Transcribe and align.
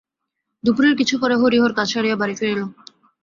দুপুরের 0.63 0.93
কিছু 0.99 1.15
পরে 1.21 1.35
হরিহর 1.41 1.71
কাজ 1.77 1.87
সারিয়া 1.93 2.19
বাড়ি 2.21 2.35
ফিরিল। 2.39 2.61